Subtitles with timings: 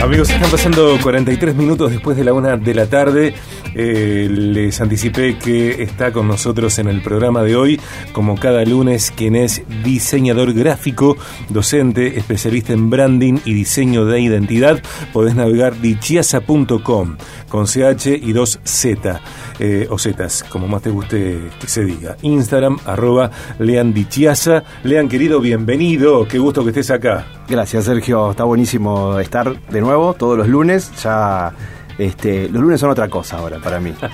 [0.00, 3.34] Amigos, están pasando 43 minutos después de la una de la tarde.
[3.74, 7.78] Eh, les anticipé que está con nosotros en el programa de hoy,
[8.12, 11.18] como cada lunes, quien es diseñador gráfico,
[11.50, 14.82] docente, especialista en branding y diseño de identidad.
[15.12, 17.16] Podés navegar dichiasa.com
[17.50, 19.20] con CH y dos Z,
[19.58, 22.16] eh, o Zetas, como más te guste que se diga.
[22.22, 24.64] Instagram, arroba Lean Dichiasa.
[24.82, 26.26] Lean, querido, bienvenido.
[26.26, 27.39] Qué gusto que estés acá.
[27.50, 28.30] Gracias, Sergio.
[28.30, 30.92] Está buenísimo estar de nuevo todos los lunes.
[31.02, 31.52] Ya
[31.98, 33.92] este, los lunes son otra cosa ahora para mí.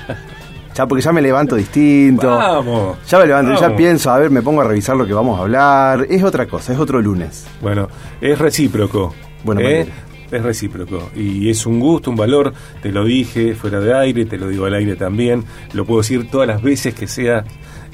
[0.75, 2.29] Ya porque ya me levanto distinto.
[2.29, 2.99] Vamos.
[3.09, 5.43] Ya me levanto, ya pienso, a ver, me pongo a revisar lo que vamos a
[5.45, 6.07] hablar.
[6.11, 7.47] Es otra cosa, es otro lunes.
[7.63, 7.89] Bueno,
[8.21, 9.15] es recíproco.
[9.43, 9.89] Bueno, ¿eh?
[10.31, 11.11] Es recíproco.
[11.15, 12.53] Y es un gusto, un valor.
[12.83, 15.45] Te lo dije fuera de aire, te lo digo al aire también.
[15.73, 17.45] Lo puedo decir todas las veces que sea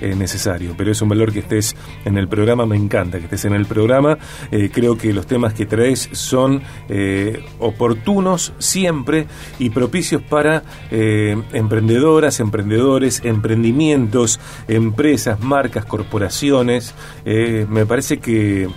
[0.00, 0.74] eh, necesario.
[0.76, 2.66] Pero es un valor que estés en el programa.
[2.66, 4.18] Me encanta que estés en el programa.
[4.50, 9.26] Eh, creo que los temas que traes son eh, oportunos siempre
[9.58, 16.94] y propicios para eh, emprendedoras, emprendedores, emprendimientos, empresas, marcas, corporaciones.
[17.24, 18.68] Me parece que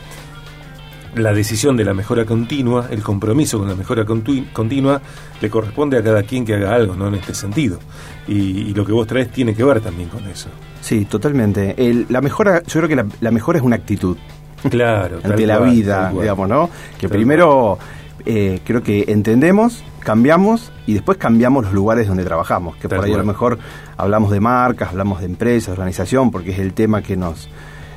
[1.16, 5.02] la decisión de la mejora continua, el compromiso con la mejora continua,
[5.42, 7.08] le corresponde a cada quien que haga algo, ¿no?
[7.08, 7.80] En este sentido.
[8.28, 10.50] Y, y lo que vos traes tiene que ver también con eso.
[10.82, 11.74] Sí, totalmente.
[11.78, 14.18] El- la mejora, yo creo que la, la mejora es una actitud
[14.70, 15.20] Claro.
[15.24, 16.70] ante la cual, vida, digamos, ¿no?
[17.00, 17.78] Que Tal primero
[18.26, 22.76] eh, creo que entendemos, cambiamos y después cambiamos los lugares donde trabajamos.
[22.78, 23.58] Que Tal por ahí a lo mejor
[23.98, 27.48] hablamos de marcas, hablamos de empresas, organización, porque es el tema que nos,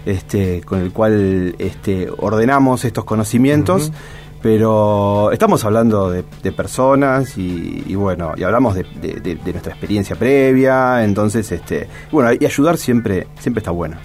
[0.08, 3.92] este, con el cual este, ordenamos estos conocimientos.
[4.40, 9.50] Pero estamos hablando de, de personas y, y bueno, y hablamos de, de- de- de
[9.52, 13.96] nuestra experiencia previa, entonces, este, bueno, y ayudar siempre, siempre está bueno.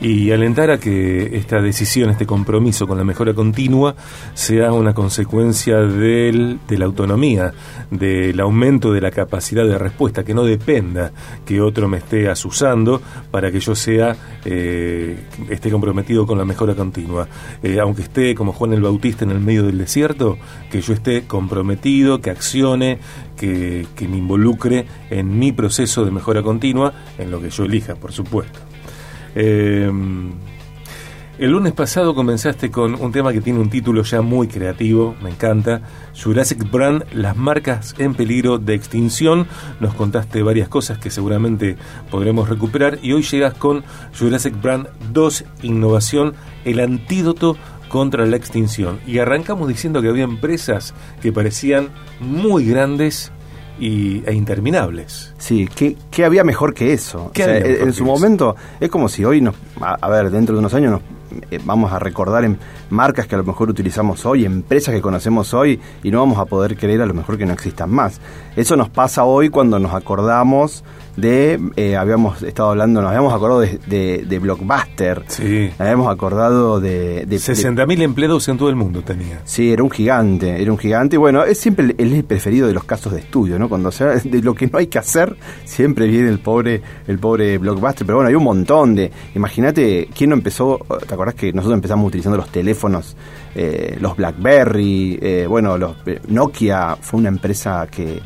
[0.00, 3.94] Y alentar a que esta decisión, este compromiso con la mejora continua
[4.34, 7.52] sea una consecuencia del, de la autonomía,
[7.90, 11.12] del aumento de la capacidad de respuesta, que no dependa
[11.46, 13.00] que otro me esté asusando
[13.30, 15.16] para que yo sea eh,
[15.48, 17.28] esté comprometido con la mejora continua.
[17.62, 20.38] Eh, aunque esté como Juan el Bautista en el medio del desierto,
[20.70, 22.98] que yo esté comprometido, que accione,
[23.36, 27.94] que, que me involucre en mi proceso de mejora continua, en lo que yo elija,
[27.94, 28.60] por supuesto.
[29.34, 29.90] Eh,
[31.36, 35.30] el lunes pasado comenzaste con un tema que tiene un título ya muy creativo, me
[35.30, 35.80] encanta,
[36.22, 39.48] Jurassic Brand, las marcas en peligro de extinción.
[39.80, 41.76] Nos contaste varias cosas que seguramente
[42.08, 43.82] podremos recuperar y hoy llegas con
[44.16, 46.34] Jurassic Brand 2, innovación,
[46.64, 47.56] el antídoto
[47.88, 49.00] contra la extinción.
[49.04, 51.88] Y arrancamos diciendo que había empresas que parecían
[52.20, 53.32] muy grandes
[53.78, 55.34] y, e interminables.
[55.38, 57.30] Sí, ¿qué, qué había mejor que eso?
[57.32, 58.04] ¿Qué O sea, había en, su eso?
[58.04, 61.00] momento es como si hoy nos, a, a ver, dentro de unos años nos
[61.50, 62.58] eh, vamos a recordar en
[62.90, 66.44] marcas que a lo mejor utilizamos hoy, empresas que conocemos hoy y no vamos a
[66.44, 68.20] poder creer a lo mejor que no existan más.
[68.56, 70.84] Eso nos pasa hoy cuando nos acordamos
[71.16, 75.68] de, eh, habíamos estado hablando, nos habíamos acordado de, de- de Blockbuster, Sí.
[75.70, 77.24] nos habíamos acordado de...
[77.24, 79.40] de- de- 60.000 empleados en todo el mundo tenía.
[79.44, 81.16] Sí, era un gigante, era un gigante.
[81.16, 83.68] Y bueno, es siempre el, el preferido de los casos de estudio, ¿no?
[83.68, 87.58] Cuando se de lo que no hay que hacer, siempre viene el pobre, el pobre
[87.58, 88.06] blockbuster.
[88.06, 89.10] Pero bueno, hay un montón de.
[89.34, 90.80] Imagínate quién no empezó.
[91.06, 93.16] ¿Te acordás que nosotros empezamos utilizando los teléfonos,
[93.54, 98.20] eh, los Blackberry, eh, bueno, los eh, Nokia fue una empresa que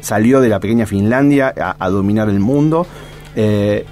[0.00, 2.86] salió de la pequeña Finlandia a, dominar el mundo.
[3.36, 3.84] Eh,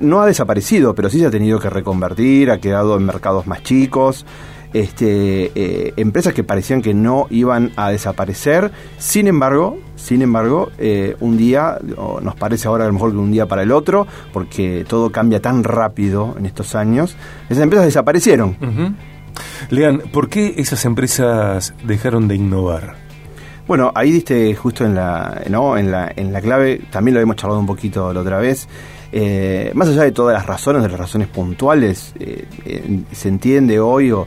[0.00, 3.62] no, ha desaparecido, pero sí se ha tenido que reconvertir, ha quedado en mercados más
[3.62, 4.26] chicos
[4.74, 8.72] este, eh, empresas que parecían que no iban a desaparecer.
[8.98, 13.18] Sin embargo, sin embargo, eh, un día, o nos parece ahora a lo mejor que
[13.18, 17.16] un día para el otro, porque todo cambia tan rápido en estos años,
[17.48, 18.56] esas empresas desaparecieron.
[19.70, 23.03] Lean, ¿por qué esas empresas dejaron de innovar?
[23.66, 25.78] Bueno, ahí diste justo en la, ¿no?
[25.78, 28.68] en la, en la clave, también lo hemos charlado un poquito la otra vez.
[29.16, 33.78] Eh, más allá de todas las razones, de las razones puntuales, eh, eh, se entiende
[33.78, 34.26] hoy, o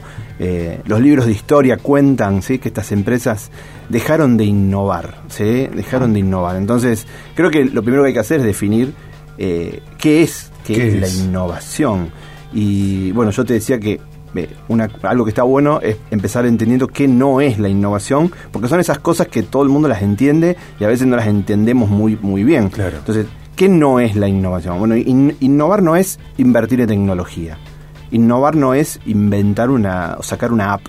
[0.86, 2.58] los libros de historia cuentan ¿sí?
[2.58, 3.50] que estas empresas
[3.88, 5.68] dejaron de innovar, ¿sí?
[5.74, 6.56] dejaron de innovar.
[6.56, 8.94] Entonces, creo que lo primero que hay que hacer es definir
[9.36, 11.00] qué es, qué ¿Qué es, es?
[11.00, 12.10] la innovación.
[12.52, 14.00] Y bueno, yo te decía que
[14.68, 18.80] una, algo que está bueno es empezar entendiendo qué no es la innovación, porque son
[18.80, 22.18] esas cosas que todo el mundo las entiende y a veces no las entendemos muy,
[22.20, 22.68] muy bien.
[22.68, 22.98] Claro.
[22.98, 23.26] Entonces,
[23.56, 24.78] ¿qué no es la innovación?
[24.78, 27.58] Bueno, in- innovar no es invertir en tecnología.
[28.10, 30.82] Innovar no es inventar una o sacar una app.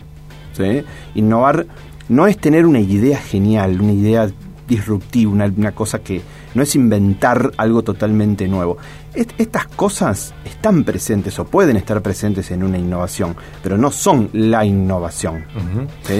[0.53, 0.83] ¿sí?
[1.15, 1.65] Innovar
[2.07, 4.29] no es tener una idea genial, una idea
[4.67, 6.21] disruptiva, una, una cosa que,
[6.53, 8.77] no es inventar algo totalmente nuevo.
[9.13, 14.65] estas cosas están presentes o pueden estar presentes en una innovación, pero no son la
[14.65, 15.45] innovación.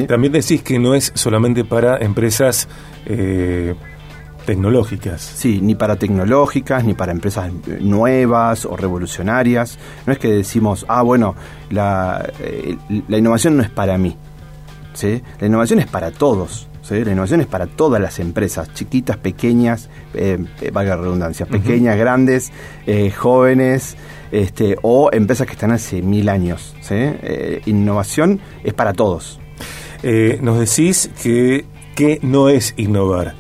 [0.08, 2.68] También decís que no es solamente para empresas
[3.06, 3.76] eh,
[4.46, 5.22] tecnológicas.
[5.22, 9.78] Sí, ni para tecnológicas, ni para empresas nuevas o revolucionarias.
[10.06, 11.36] No es que decimos, ah, bueno,
[11.70, 12.76] la, eh,
[13.08, 14.18] la innovación no es para mí.
[14.94, 15.22] ¿sí?
[15.40, 16.69] La innovación es para todos.
[16.92, 21.98] La innovación es para todas las empresas, chiquitas, pequeñas, eh, eh, valga la redundancia, pequeñas,
[21.98, 22.52] grandes,
[22.88, 23.96] eh, jóvenes,
[24.32, 26.76] este, o empresas que están hace mil años.
[27.66, 29.40] innovación es para todos.
[30.42, 31.66] nos decís que,
[31.96, 33.36] que no es innovar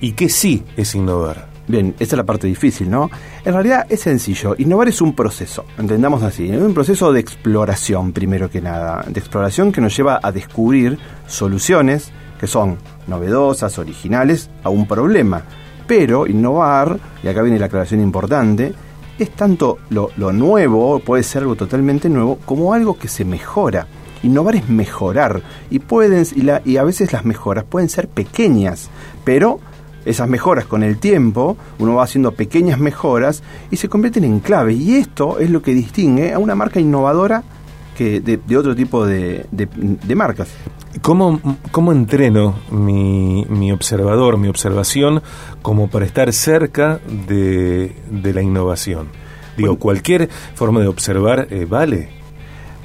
[0.00, 1.48] y que sí es innovar.
[1.70, 3.08] Bien, esa es la parte difícil, ¿no?
[3.44, 4.56] En realidad es sencillo.
[4.58, 6.50] Innovar es un proceso, entendamos así.
[6.50, 9.04] Es un proceso de exploración, primero que nada.
[9.06, 10.98] De exploración que nos lleva a descubrir
[11.28, 15.42] soluciones que son novedosas, originales, a un problema.
[15.86, 18.72] Pero innovar, y acá viene la aclaración importante,
[19.18, 23.86] es tanto lo, nuevo, puede ser algo totalmente nuevo, como algo que se mejora.
[24.22, 28.88] Innovar es mejorar y pueden y, la, y a veces las mejoras pueden ser pequeñas,
[29.24, 29.60] pero
[30.06, 34.72] esas mejoras con el tiempo, uno va haciendo pequeñas mejoras y se convierten en clave.
[34.72, 37.42] Y esto es lo que distingue a una marca innovadora
[38.00, 40.48] que de, otro tipo de, de marcas.
[41.02, 41.38] ¿Cómo,
[41.70, 45.22] cómo entreno mi, mi, observador, mi observación,
[45.60, 46.98] como para estar cerca
[47.28, 49.08] de, de la innovación?
[49.58, 52.08] Digo, cualquier forma de observar eh, vale.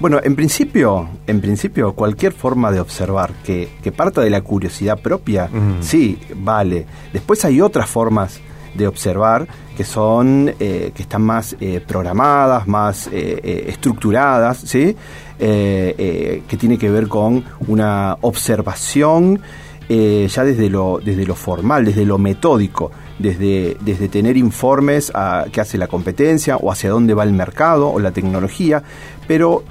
[0.02, 5.00] Bueno, en principio, en principio, cualquier forma de observar que, que parta de la curiosidad
[5.00, 6.86] propia, sí, vale.
[7.14, 8.42] Después hay otras formas
[8.74, 14.96] de observar que son eh, que están más eh, programadas, más eh, estructuradas, ¿sí?
[15.38, 19.42] que tiene que ver con una observación
[19.90, 25.60] ya desde lo desde lo formal, desde lo metódico, desde desde tener informes a qué
[25.60, 28.82] hace la competencia o hacia dónde va el mercado o la tecnología,
[29.28, 29.66] pero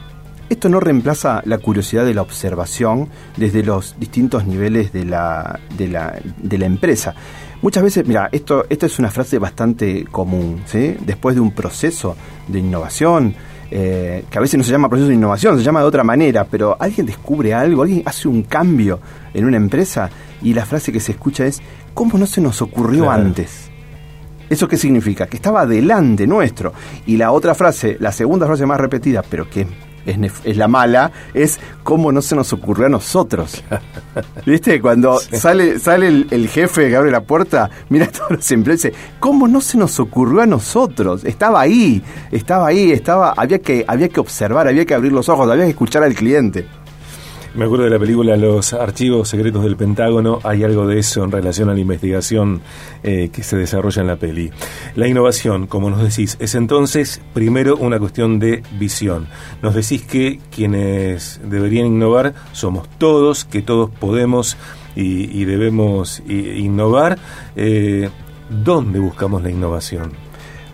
[0.51, 5.89] esto no reemplaza la curiosidad de la observación desde los distintos niveles de la, de
[5.89, 7.15] la, de la empresa.
[7.65, 10.99] Muchas veces, mira, esto, esto es una frase bastante común, ¿sí?
[11.01, 12.15] Después de un proceso
[12.47, 13.35] de innovación,
[13.71, 16.45] eh, que a veces no se llama proceso de innovación, se llama de otra manera,
[16.45, 19.01] pero alguien descubre algo, alguien hace un cambio
[19.33, 20.11] en una empresa
[20.43, 21.63] y la frase que se escucha es,
[21.95, 23.71] ¿cómo no se nos ocurrió antes?
[24.51, 25.27] ¿Eso qué significa?
[25.27, 26.75] Que estaba delante nuestro.
[27.07, 29.69] Y la otra frase, la segunda frase más repetida, pero que es,
[30.57, 33.63] la mala, es cómo no se nos ocurrió a nosotros.
[34.47, 34.81] ¿Viste?
[34.81, 38.89] Cuando sale, sale el, jefe que abre la puerta, mira todos los empleados
[39.21, 41.25] ¿cómo no se nos ocurrió a nosotros?
[41.25, 45.51] Estaba ahí, estaba ahí, estaba, había que, había que observar, había que abrir los ojos,
[45.51, 46.67] había que escuchar al cliente.
[47.55, 51.31] Me acuerdo de la película Los archivos secretos del Pentágono, hay algo de eso en
[51.31, 52.63] relación a la investigación
[53.05, 54.51] eh, que se desarrolla en la peli.
[54.97, 59.29] La innovación, como nos decís, es entonces primero una cuestión de visión.
[59.63, 64.57] Nos decís que quienes deberían innovar somos todos, que todos podemos
[64.97, 67.19] y, debemos innovar.
[67.55, 68.11] Eh,
[68.51, 70.11] ¿Dónde buscamos la innovación?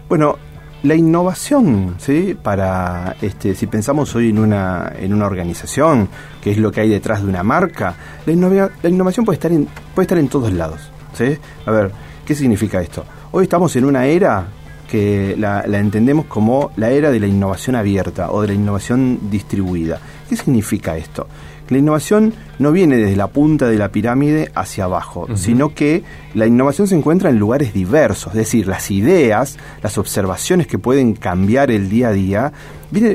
[0.08, 0.38] Bueno,
[0.82, 2.36] la innovación, ¿sí?
[2.40, 6.08] Para, este, si pensamos hoy en una, en una organización,
[6.42, 7.94] que es lo que hay detrás de una marca,
[8.26, 11.36] la, la innovación puede estar, en, puede estar en todos lados, ¿sí?
[11.66, 11.92] A ver,
[12.24, 13.04] ¿qué significa esto?
[13.32, 14.46] Hoy estamos en una era
[14.90, 20.00] que la, entendemos como la era de la innovación abierta o de la innovación distribuida.
[20.28, 21.28] ¿Qué significa esto?
[21.70, 26.02] La innovación no viene desde la punta de la pirámide hacia abajo, sino que
[26.34, 31.14] la innovación se encuentra en lugares diversos, es decir, las ideas, las observaciones que pueden
[31.14, 32.52] cambiar el día a día,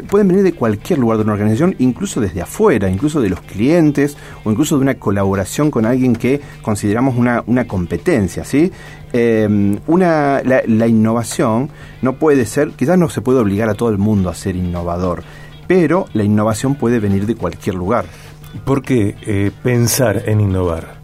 [0.08, 4.16] pueden venir de cualquier lugar de una organización, incluso desde afuera, incluso de los clientes
[4.46, 8.72] o incluso de una colaboración con alguien que consideramos una, competencia, ¿sí?
[9.12, 11.70] Em, una, la, la innovación
[12.02, 15.24] no puede ser, quizás no se puede obligar a todo el mundo a ser innovador,
[15.68, 18.06] pero la innovación puede venir de cualquier lugar.
[18.64, 20.96] ¿Por qué eh, pensar en innovar?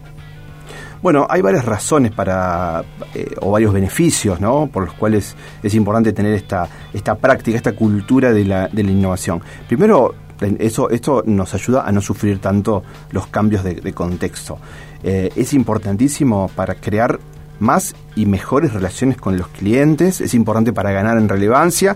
[1.01, 2.83] Bueno, hay varias razones para,
[3.15, 4.67] eh, o varios beneficios, ¿no?
[4.67, 8.91] Por los cuales es importante tener esta, esta práctica, esta cultura de la, de la
[8.91, 9.41] innovación.
[9.67, 10.13] Primero,
[10.59, 14.59] eso, esto nos ayuda a no sufrir tanto los cambios de, contexto.
[15.03, 17.19] Eh, es importantísimo para crear
[17.59, 21.95] más y mejores relaciones con los clientes, es importante para ganar en relevancia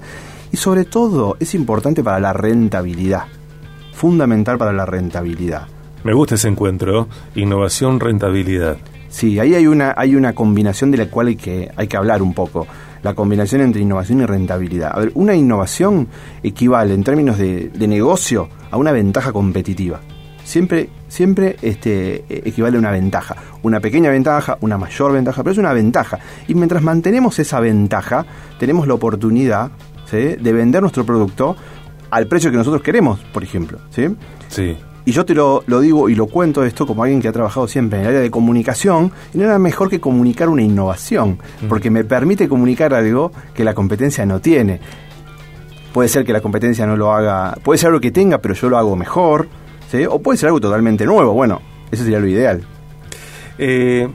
[0.51, 3.25] y sobre todo es importante para la rentabilidad
[3.95, 5.67] fundamental para la rentabilidad.
[6.03, 8.77] Me gusta ese encuentro, innovación, rentabilidad.
[9.09, 12.21] Sí, ahí hay una, hay una combinación de la cual hay que, hay que hablar
[12.21, 12.67] un poco.
[13.01, 14.91] La combinación entre innovación y rentabilidad.
[14.93, 16.07] A ver, una innovación
[16.43, 20.01] equivale en términos de, negocio a una ventaja competitiva.
[20.43, 23.35] Siempre, siempre este, equivale a una ventaja.
[23.63, 26.19] Una pequeña ventaja, una mayor ventaja, pero es una ventaja.
[26.47, 28.25] Y mientras mantenemos esa ventaja,
[28.59, 29.71] tenemos la oportunidad
[30.11, 31.55] de vender nuestro producto
[32.15, 33.77] al precio que nosotros queremos, por ejemplo.
[33.89, 34.07] ¿sí?
[34.47, 34.77] Sí.
[35.03, 37.67] Y yo te lo, lo, digo y lo cuento esto como alguien que ha trabajado
[37.67, 41.91] siempre en el área de comunicación, y no era mejor que comunicar una innovación, porque
[41.91, 44.79] me permite comunicar algo que la competencia no tiene.
[45.93, 48.69] Puede ser que la competencia no lo haga, puede ser algo que tenga, pero yo
[48.69, 49.49] lo hago mejor,
[49.91, 50.05] ¿sí?
[50.09, 51.33] o puede ser algo totalmente nuevo.
[51.33, 52.63] Bueno, eso sería lo ideal.
[53.57, 54.07] Eh,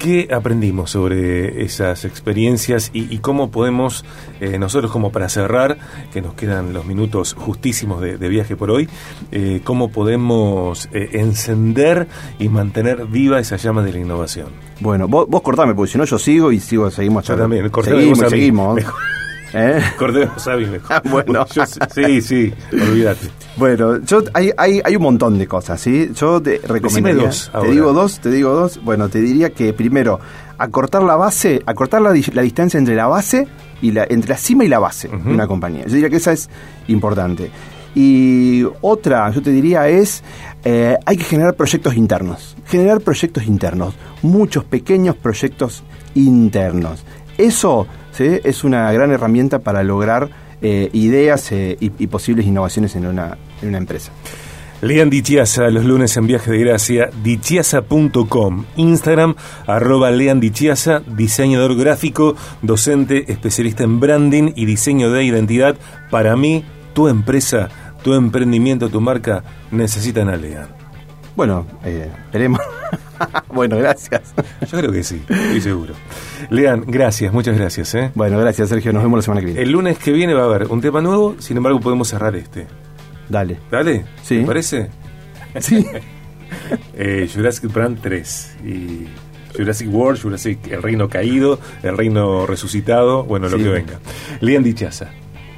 [0.00, 4.02] ¿Qué aprendimos sobre esas experiencias y, cómo podemos,
[4.40, 5.76] eh, nosotros como para cerrar,
[6.10, 8.88] que nos quedan los minutos justísimos de, viaje por hoy,
[9.30, 14.48] eh, cómo podemos eh, encender y mantener viva esa llama de la innovación?
[14.80, 18.30] Bueno, vos, vos cortame, porque si no yo sigo y sigo, seguimos Yo también, seguimos,
[18.30, 18.82] seguimos.
[19.52, 19.80] ¿Eh?
[19.98, 20.80] Cortemos a mejor.
[20.90, 21.46] Ah, bueno.
[21.94, 23.28] sí, sí, olvídate.
[23.56, 26.10] Bueno, yo hay, hay, hay un montón de cosas, ¿sí?
[26.14, 27.24] Yo te recomendaría...
[27.24, 28.82] Dos te digo dos, te digo dos.
[28.82, 30.20] Bueno, te diría que primero,
[30.58, 33.48] acortar la base, acortar la, la distancia entre la base
[33.82, 35.84] y la, entre la cima y la base de una compañía.
[35.86, 36.48] Yo diría que esa es
[36.88, 37.50] importante.
[37.94, 40.22] Y otra, yo te diría, es
[40.64, 42.56] eh, hay que generar proyectos internos.
[42.66, 43.94] Generar proyectos internos.
[44.22, 45.82] Muchos pequeños proyectos
[46.14, 47.04] internos.
[47.38, 47.86] Eso
[48.18, 50.30] es una gran herramienta para lograr
[50.62, 54.12] eh, ideas eh, y, posibles innovaciones en una, en una empresa.
[54.82, 59.34] Lean Dichiasa los lunes en Viaje de Gracia, dichiasa.com, Instagram,
[59.66, 65.76] arroba Lean Dichiasa, diseñador gráfico, docente, especialista en branding y diseño de identidad.
[66.10, 66.64] Para mí,
[66.94, 67.68] tu empresa,
[68.02, 70.68] tu emprendimiento, tu marca necesitan a Lean.
[71.36, 72.60] Bueno, eh, esperemos.
[73.48, 74.34] bueno, gracias.
[74.70, 75.94] Yo creo que sí, estoy seguro.
[76.50, 77.94] Lean, gracias, muchas gracias.
[77.94, 78.10] ¿eh?
[78.14, 79.62] Bueno, gracias Sergio, nos vemos la semana que viene.
[79.62, 82.66] El lunes que viene va a haber un tema nuevo, sin embargo podemos cerrar este.
[83.28, 83.58] Dale.
[83.70, 84.04] ¿Dale?
[84.22, 84.40] Sí.
[84.40, 84.90] ¿Te parece?
[85.60, 85.86] Sí.
[86.94, 89.06] eh, Jurassic Brand 3 y
[89.56, 94.00] Jurassic World, Jurassic El Reino Caído, El Reino Resucitado, bueno, lo que venga.
[94.40, 95.10] Lean Dichaza.